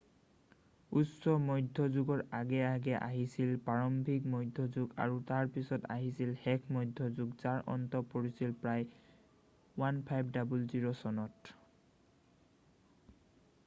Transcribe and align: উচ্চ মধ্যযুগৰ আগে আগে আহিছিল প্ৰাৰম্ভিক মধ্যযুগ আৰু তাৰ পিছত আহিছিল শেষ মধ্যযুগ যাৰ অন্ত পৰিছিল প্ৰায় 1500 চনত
উচ্চ 0.99 1.25
মধ্যযুগৰ 1.49 2.21
আগে 2.37 2.61
আগে 2.69 2.93
আহিছিল 3.07 3.51
প্ৰাৰম্ভিক 3.67 4.25
মধ্যযুগ 4.35 4.95
আৰু 5.05 5.19
তাৰ 5.33 5.51
পিছত 5.59 5.91
আহিছিল 5.97 6.33
শেষ 6.47 6.65
মধ্যযুগ 6.79 7.37
যাৰ 7.45 7.61
অন্ত 7.75 8.01
পৰিছিল 8.15 8.57
প্ৰায় 8.65 8.83
1500 9.85 10.99
চনত 11.05 11.55